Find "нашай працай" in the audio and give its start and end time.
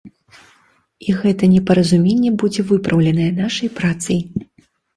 3.43-4.19